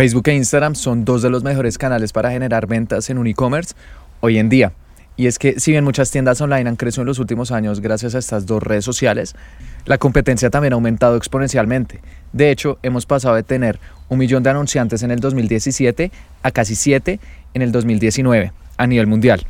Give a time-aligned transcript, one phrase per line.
[0.00, 3.74] Facebook e Instagram son dos de los mejores canales para generar ventas en un e-commerce
[4.20, 4.72] hoy en día.
[5.14, 8.14] Y es que si bien muchas tiendas online han crecido en los últimos años gracias
[8.14, 9.36] a estas dos redes sociales,
[9.84, 12.00] la competencia también ha aumentado exponencialmente.
[12.32, 13.78] De hecho, hemos pasado de tener
[14.08, 16.10] un millón de anunciantes en el 2017
[16.44, 17.20] a casi siete
[17.52, 19.44] en el 2019 a nivel mundial.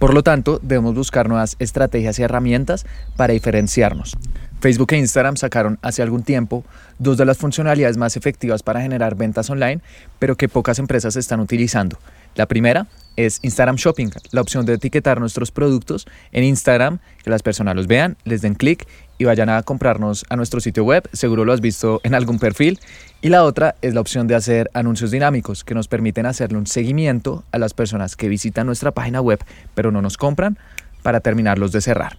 [0.00, 4.16] Por lo tanto, debemos buscar nuevas estrategias y herramientas para diferenciarnos.
[4.58, 6.64] Facebook e Instagram sacaron hace algún tiempo
[6.98, 9.82] dos de las funcionalidades más efectivas para generar ventas online,
[10.18, 11.98] pero que pocas empresas están utilizando.
[12.34, 17.42] La primera es Instagram Shopping, la opción de etiquetar nuestros productos en Instagram, que las
[17.42, 18.86] personas los vean, les den clic
[19.18, 22.80] y vayan a comprarnos a nuestro sitio web, seguro lo has visto en algún perfil.
[23.20, 26.66] Y la otra es la opción de hacer anuncios dinámicos, que nos permiten hacerle un
[26.66, 29.40] seguimiento a las personas que visitan nuestra página web,
[29.74, 30.58] pero no nos compran,
[31.02, 32.16] para terminarlos de cerrar.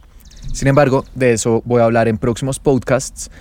[0.54, 3.32] Sin embargo, de eso voy a hablar en próximos podcasts,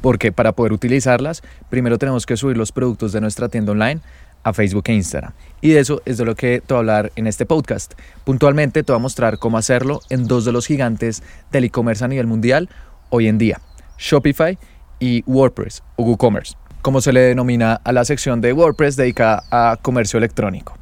[0.00, 4.00] porque para poder utilizarlas, primero tenemos que subir los productos de nuestra tienda online
[4.42, 5.32] a Facebook e Instagram.
[5.60, 7.94] Y de eso es de lo que te voy a hablar en este podcast.
[8.24, 12.08] Puntualmente te voy a mostrar cómo hacerlo en dos de los gigantes del e-commerce a
[12.08, 12.68] nivel mundial
[13.10, 13.60] hoy en día,
[13.98, 14.58] Shopify
[14.98, 19.76] y WordPress o WooCommerce, como se le denomina a la sección de WordPress dedicada a
[19.82, 20.80] comercio electrónico.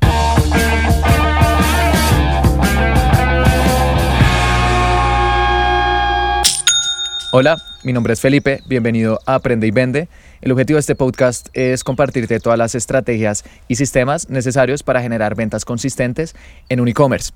[7.30, 10.08] Hola, mi nombre es Felipe, bienvenido a Aprende y Vende.
[10.40, 15.34] El objetivo de este podcast es compartirte todas las estrategias y sistemas necesarios para generar
[15.34, 16.34] ventas consistentes
[16.70, 17.32] en un e-commerce.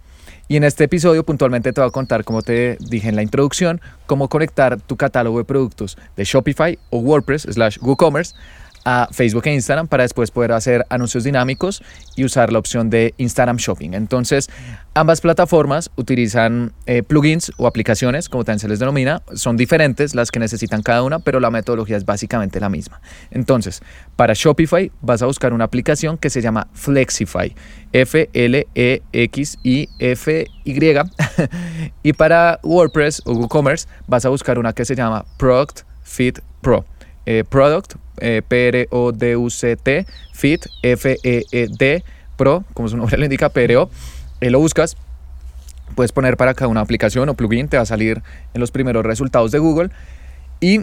[0.49, 3.83] Y en este episodio puntualmente te voy a contar, como te dije en la introducción,
[4.07, 8.35] cómo conectar tu catálogo de productos de Shopify o WordPress slash WooCommerce
[8.85, 11.83] a Facebook e Instagram para después poder hacer anuncios dinámicos
[12.17, 13.95] y usar la opción de Instagram Shopping.
[13.95, 14.51] Entonces,
[14.95, 20.31] ambas plataformas utilizan eh, plugins o aplicaciones, como también se les denomina, son diferentes las
[20.31, 23.01] que necesitan cada una, pero la metodología es básicamente la misma.
[23.31, 23.83] Entonces,
[24.17, 27.55] para Shopify vas a buscar una aplicación que se llama Flexify,
[27.93, 28.63] F-L-E-X-I-F-Y,
[32.03, 36.85] y para WordPress o WooCommerce vas a buscar una que se llama Product Fit Pro.
[37.25, 42.05] Eh, product, eh, P-R-O-D-U-C-T, Fit, F-E-E-D,
[42.37, 43.91] Pro, como su nombre le indica, P-R-O.
[44.41, 44.97] Eh, lo buscas,
[45.95, 48.23] puedes poner para acá una aplicación o plugin, te va a salir
[48.55, 49.91] en los primeros resultados de Google
[50.61, 50.81] y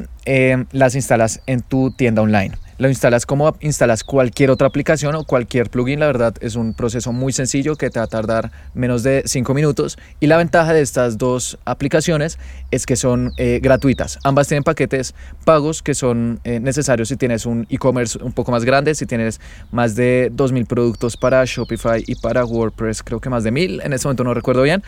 [0.72, 5.69] las instalas en tu tienda online lo instalas como instalas cualquier otra aplicación o cualquier
[5.69, 6.00] plugin.
[6.00, 9.53] La verdad es un proceso muy sencillo que te va a tardar menos de 5
[9.53, 9.97] minutos.
[10.22, 12.40] Y la ventaja de estas dos aplicaciones
[12.72, 14.17] es que son eh, gratuitas.
[14.23, 15.13] Ambas tienen paquetes
[15.44, 19.41] pagos que son eh, necesarios si tienes un e-commerce un poco más grande, si tienes
[19.72, 23.91] más de 2.000 productos para Shopify y para WordPress, creo que más de 1.000, en
[23.91, 24.84] este momento no recuerdo bien.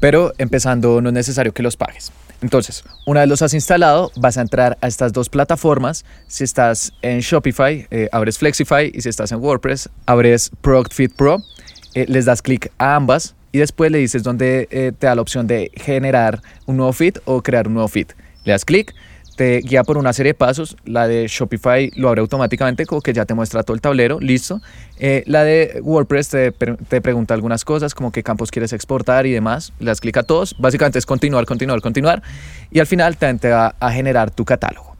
[0.00, 2.12] Pero empezando no es necesario que los pagues.
[2.40, 6.04] Entonces, una vez los has instalado, vas a entrar a estas dos plataformas.
[6.28, 11.12] Si estás en Shopify, eh, abres Flexify y si estás en WordPress, abres Product Fit
[11.14, 11.42] Pro.
[11.94, 15.22] Eh, les das clic a ambas y después le dices dónde eh, te da la
[15.22, 18.08] opción de generar un nuevo feed o crear un nuevo feed.
[18.44, 18.94] Le das clic,
[19.38, 20.76] te guía por una serie de pasos.
[20.84, 24.60] La de Shopify lo abre automáticamente, como que ya te muestra todo el tablero, listo.
[24.98, 29.30] Eh, la de WordPress te, te, pregunta algunas cosas, como qué campos quieres exportar y
[29.30, 29.72] demás.
[29.78, 30.56] Le das clic a todos.
[30.58, 32.20] Básicamente es continuar, continuar, continuar.
[32.72, 34.96] Y al final te, te va a generar tu catálogo.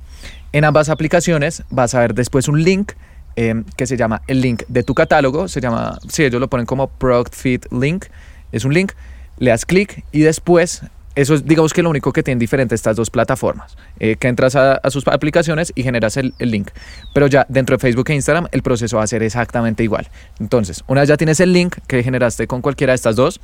[0.52, 2.92] En ambas aplicaciones vas a ver después un link
[3.34, 5.48] eh, que se llama el link de tu catálogo.
[5.48, 8.04] Se llama, sí, ellos lo ponen como Product Feed Link.
[8.52, 8.92] Es un link.
[9.38, 10.82] Le das clic y después
[11.18, 14.54] eso es, digamos que lo único que tienen diferente estas dos plataformas, eh, que entras
[14.54, 16.68] a, sus aplicaciones y generas el, link.
[17.12, 20.08] Pero ya dentro de Facebook e Instagram el proceso va a ser exactamente igual.
[20.38, 23.40] Entonces, una vez ya tienes el link que generaste con cualquiera de estas dos,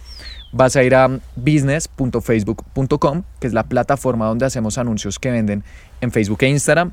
[0.53, 5.65] vas a ir a business.facebook.com, que es la plataforma donde hacemos anuncios que venden
[6.01, 6.93] en Facebook e Instagram.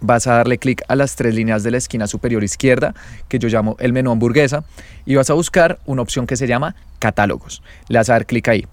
[0.00, 2.94] Vas a darle clic a las tres líneas de la esquina superior izquierda,
[3.28, 4.64] que yo llamo el menú hamburguesa,
[5.06, 7.62] y vas a buscar una opción que se llama catálogos.
[7.86, 8.66] Le vas a dar clic ahí.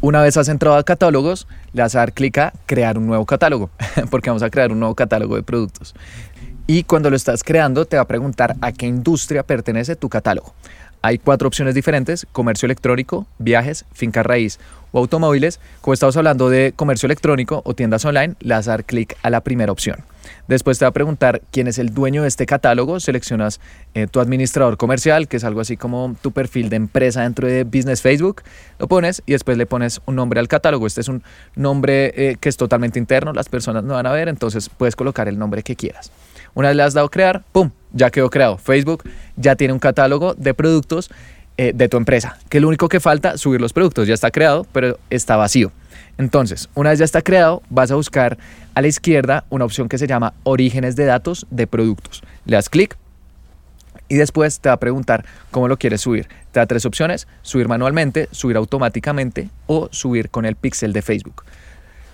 [0.00, 3.26] Una vez has entrado a catálogos, le vas a dar clic a crear un nuevo
[3.26, 3.70] catálogo,
[4.10, 5.92] porque vamos a crear un nuevo catálogo de productos.
[6.68, 10.54] Y cuando lo estás creando, te va a preguntar a qué industria pertenece tu catálogo.
[11.02, 14.60] Hay cuatro opciones diferentes, comercio electrónico, viajes, finca raíz
[14.92, 15.58] o automóviles.
[15.80, 19.30] Como estamos hablando de comercio electrónico o tiendas online, le vas a dar clic a
[19.30, 20.04] la primera opción.
[20.46, 23.00] Después te va a preguntar quién es el dueño de este catálogo.
[23.00, 23.60] Seleccionas
[23.94, 27.64] eh, tu administrador comercial, que es algo así como tu perfil de empresa dentro de
[27.64, 28.42] Business Facebook.
[28.78, 30.86] Lo pones y después le pones un nombre al catálogo.
[30.86, 31.22] Este es un
[31.54, 35.28] nombre eh, que es totalmente interno, las personas no van a ver, entonces puedes colocar
[35.28, 36.10] el nombre que quieras.
[36.54, 37.70] Una vez le has dado crear, ¡pum!
[37.92, 38.58] Ya quedó creado.
[38.58, 39.04] Facebook
[39.36, 41.10] ya tiene un catálogo de productos
[41.56, 44.06] eh, de tu empresa, que lo único que falta, subir los productos.
[44.08, 45.72] Ya está creado, pero está vacío.
[46.18, 48.38] Entonces, una vez ya está creado, vas a buscar
[48.74, 52.22] a la izquierda una opción que se llama Orígenes de datos de productos.
[52.44, 52.96] Le das clic
[54.08, 56.28] y después te va a preguntar cómo lo quieres subir.
[56.52, 61.44] Te da tres opciones, subir manualmente, subir automáticamente o subir con el pixel de Facebook.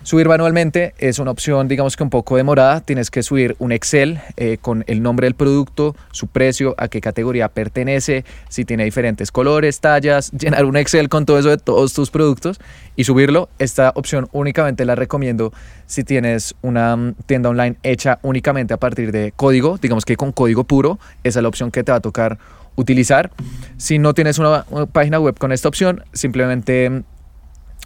[0.04, 2.82] Subir manualmente es una opción, digamos que un poco demorada.
[2.82, 7.00] Tienes que subir un Excel eh, con el nombre del producto, su precio, a qué
[7.00, 11.94] categoría pertenece, si tiene diferentes colores, tallas, llenar un Excel con todo eso de todos
[11.94, 12.60] tus productos
[12.96, 13.48] y subirlo.
[13.58, 15.54] Esta opción únicamente la recomiendo
[15.86, 20.32] si tienes una mm, tienda online hecha únicamente a partir de código, digamos que con
[20.32, 20.98] código puro.
[21.22, 22.36] Esa es la opción que te va a tocar
[22.76, 23.30] utilizar.
[23.78, 27.04] Si no tienes una página web con esta opción, simplemente mm,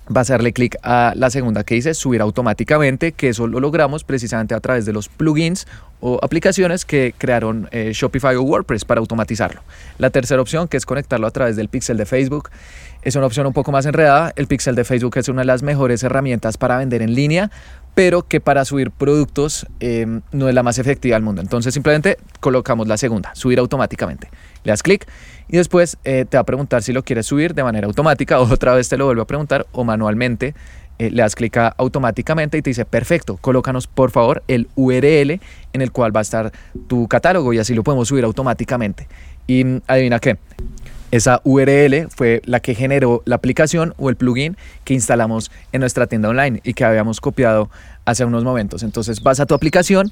[0.09, 4.05] vas a darle clic a la segunda que dice subir automáticamente, que eso lo logramos
[4.05, 5.67] precisamente a través de los plugins
[6.01, 9.63] o aplicaciones que crearon eh, Shopify o WordPress para automatizarlo.
[9.99, 12.51] La tercera opción, que es conectarlo a través del pixel de Facebook,
[13.03, 14.33] es una opción un poco más enredada.
[14.37, 17.51] El pixel de Facebook es una de las mejores herramientas para vender en línea,
[17.95, 21.41] pero que para subir productos em, no es la más efectiva del mundo.
[21.41, 24.29] Entonces simplemente colocamos la segunda, subir automáticamente.
[24.65, 25.07] Le das clic
[25.49, 28.49] y después eh, te va a preguntar si lo quieres subir de manera automática o
[28.53, 30.55] otra vez te lo vuelve a preguntar o manualmente.
[30.99, 35.41] Eh, le das clic automáticamente y te dice, perfecto, colócanos por favor el URL
[35.73, 36.53] en el cual va a estar
[36.89, 39.07] tu catálogo y así lo podemos subir automáticamente.
[39.47, 40.39] Y mm, adivina qué,
[41.11, 46.07] esa URL fue la que generó la aplicación o el plugin que instalamos en nuestra
[46.07, 47.71] tienda online y que habíamos copiado
[48.05, 48.83] hace unos momentos.
[48.83, 50.11] Entonces vas a tu aplicación,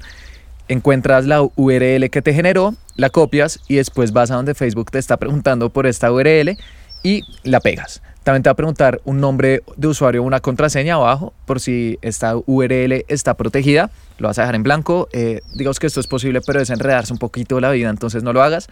[0.67, 4.99] encuentras la URL que te generó, la copias y después vas a donde Facebook te
[4.99, 6.57] está preguntando por esta URL
[7.03, 8.01] y la pegas.
[8.27, 12.35] También te va a preguntar un nombre de usuario una contraseña abajo por si esta
[12.35, 13.89] URL está protegida.
[14.17, 15.07] Lo vas a dejar en blanco.
[15.13, 18.33] Eh, digamos que esto es posible, pero es enredarse un poquito la vida, entonces no
[18.33, 18.67] lo hagas.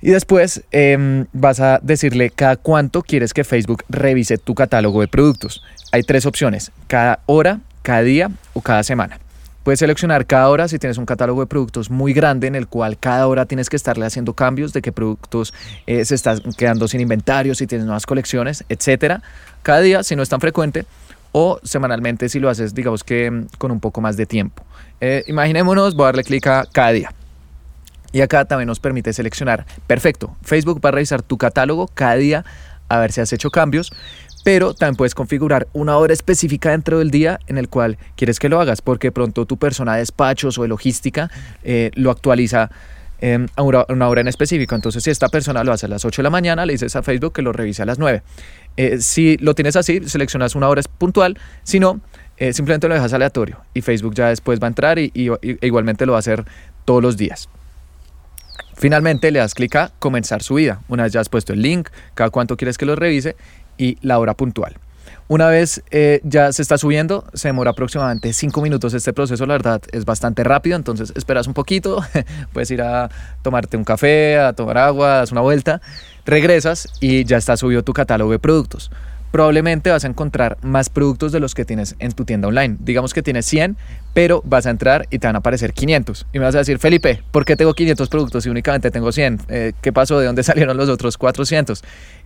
[0.00, 5.08] Y después em, vas a decirle cada cuánto quieres que Facebook revise tu catálogo de
[5.08, 5.60] productos.
[5.90, 9.18] Hay tres opciones, cada hora, cada día o cada semana.
[9.64, 12.98] Puedes seleccionar cada hora si tienes un catálogo de productos muy grande en el cual
[12.98, 15.54] cada hora tienes que estarle haciendo cambios de qué productos
[15.86, 19.22] eh, se están quedando sin inventario, si tienes nuevas colecciones, etcétera.
[19.62, 20.84] Cada día, si no es tan frecuente,
[21.32, 24.62] o semanalmente si lo haces, digamos que em, con un poco más de tiempo.
[25.00, 27.14] Eh, imaginémonos, voy a darle clic a cada día.
[28.12, 32.44] Y acá también nos permite seleccionar, perfecto, Facebook va a revisar tu catálogo cada día
[32.88, 33.92] a ver si has hecho cambios,
[34.44, 38.48] pero también puedes configurar una hora específica dentro del día en el cual quieres que
[38.48, 41.30] lo hagas, porque pronto tu persona de despachos o de logística
[41.64, 42.70] eh, lo actualiza
[43.20, 44.74] em, a una, hora en específico.
[44.74, 47.02] Entonces, si esta persona lo hace a las 8 de la mañana, le dices a
[47.02, 48.22] Facebook que lo revise a las 9.
[48.76, 52.00] Eh, si lo tienes así, seleccionas una hora puntual, si no,
[52.36, 56.04] eh, simplemente lo dejas aleatorio y Facebook ya después va a entrar y, e igualmente
[56.04, 56.44] lo va a hacer
[56.84, 57.48] todos los días.
[58.76, 60.80] Finalmente le das clic a comenzar su vida.
[60.88, 63.36] Una vez ya has puesto el link, cada cuánto quieres que lo revise
[63.78, 64.76] y la hora puntual.
[65.26, 69.54] Una vez eh, ya se está subiendo, se demora aproximadamente 5 minutos este proceso, la
[69.54, 72.04] verdad es bastante rápido, entonces esperas un poquito,
[72.52, 73.10] puedes ir a
[73.42, 75.80] tomarte un café, a tomar agua, das una vuelta,
[76.26, 78.90] regresas y ya está subido tu catálogo de productos
[79.34, 82.76] probablemente vas a encontrar más productos de los que tienes en tu tienda online.
[82.78, 83.76] Digamos que tienes 100,
[84.12, 86.26] pero vas a entrar y te van a aparecer 500.
[86.32, 89.40] Y me vas a decir, Felipe, ¿por qué tengo 500 productos y únicamente tengo 100?
[89.48, 90.20] Eh, ¿Qué pasó?
[90.20, 91.82] ¿De dónde salieron los otros 400?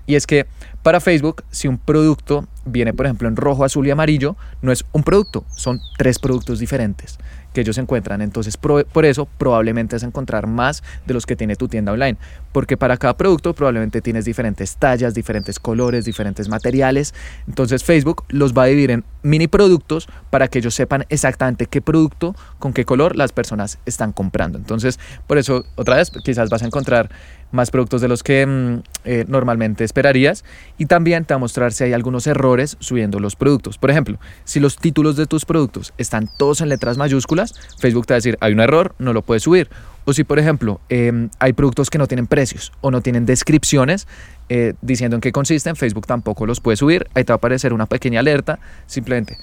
[0.09, 0.47] Y es que
[0.83, 4.87] para Facebook, si un producto viene, por ejemplo, en rojo, azul y amarillo, no es
[4.93, 7.19] un producto, son tres productos diferentes
[7.53, 8.23] que ellos encuentran.
[8.23, 12.17] Entonces, por eso probablemente vas a encontrar más de los que tiene tu tienda online,
[12.53, 17.15] porque para cada producto probablemente tienes diferentes tallas, diferentes colores, diferentes materiales.
[17.47, 21.83] Entonces, Facebook los va a dividir en mini productos para que ellos sepan exactamente qué
[21.83, 24.57] producto, con qué color las personas están comprando.
[24.57, 27.11] Entonces, por eso, otra vez, quizás vas a encontrar
[27.51, 30.45] más productos de los que mm, eh, normalmente esperarías
[30.77, 33.79] y también te va a mostrar si hay algunos errores subiendo los productos.
[33.79, 38.15] Por ejemplo, si los títulos de tus productos están todos en letras mayúsculas, Facebook te
[38.15, 39.69] va a decir hay un error, no lo puedes subir.
[40.05, 44.07] O si, por ejemplo, em, hay productos que no tienen precios o no tienen descripciones
[44.49, 47.07] eh, diciendo en qué consisten, Facebook tampoco los puede subir.
[47.15, 49.37] Ahí te va a aparecer una pequeña alerta, simplemente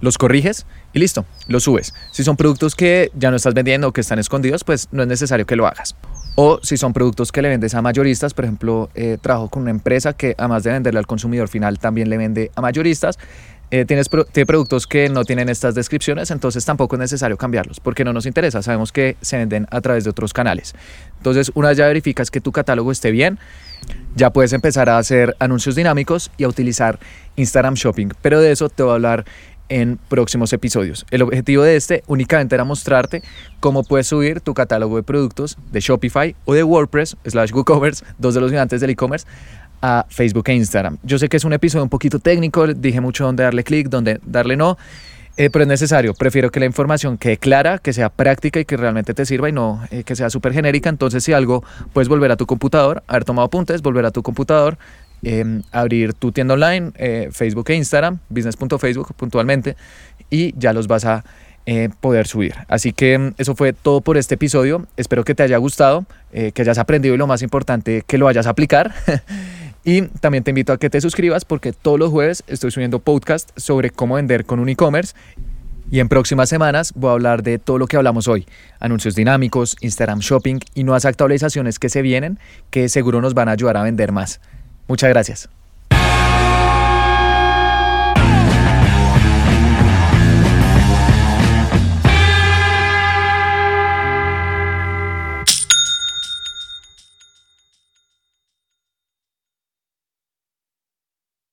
[0.00, 1.94] los corriges y listo, los subes.
[2.10, 5.08] Si son productos que ya no estás vendiendo o que están escondidos, pues no es
[5.08, 5.94] necesario que lo hagas.
[6.34, 9.70] O si son productos que le vendes a mayoristas, por ejemplo, eh, trabajo con una
[9.70, 13.18] empresa que además de venderle al consumidor final también le vende a mayoristas.
[13.70, 18.12] Eh, tienes productos que no tienen estas descripciones, entonces tampoco es necesario cambiarlos porque no
[18.12, 18.62] nos interesa.
[18.62, 20.74] Sabemos que se venden a través de otros canales.
[21.16, 23.38] Entonces, una vez ya verificas que tu catálogo esté bien,
[24.14, 26.98] ya puedes empezar a hacer anuncios dinámicos y a utilizar
[27.36, 28.08] Instagram Shopping.
[28.20, 29.24] Pero de eso te voy a hablar
[29.72, 31.06] en próximos episodios.
[31.10, 33.22] El objetivo de este únicamente era mostrarte
[33.58, 38.34] cómo puedes subir tu catálogo de productos de Shopify o de WordPress slash WooCommerce, dos
[38.34, 39.26] de los gigantes del e-commerce,
[39.80, 40.98] a Facebook e Instagram.
[41.02, 44.20] Yo sé que es un episodio un poquito técnico, dije mucho dónde darle clic, dónde
[44.26, 44.76] darle no,
[45.38, 46.12] eh, pero es necesario.
[46.12, 49.52] Prefiero que la información quede clara, que sea práctica y que realmente te sirva y
[49.52, 50.90] no eh, que sea súper genérica.
[50.90, 51.64] Entonces, si algo,
[51.94, 54.76] puedes volver a tu computador, haber tomado apuntes, volver a tu computador,
[55.22, 59.76] em, abrir tu tienda online, eh, Facebook e Instagram, business.facebook puntualmente,
[60.30, 61.24] y ya los vas a
[62.00, 62.54] poder subir.
[62.66, 64.84] Así que em, eso fue todo por este episodio.
[64.96, 68.48] Espero que te haya gustado, que hayas aprendido y lo más importante, que lo vayas
[68.48, 68.92] a aplicar.
[69.84, 73.50] Y también te invito a que te suscribas porque todos los jueves estoy subiendo podcast
[73.56, 75.14] sobre cómo vender con un e-commerce.
[75.90, 78.46] Y en próximas semanas voy a hablar de todo lo que hablamos hoy.
[78.78, 82.38] Anuncios dinámicos, Instagram Shopping y nuevas actualizaciones que se vienen
[82.70, 84.40] que seguro nos van a ayudar a vender más.
[84.92, 85.48] Muchas gracias.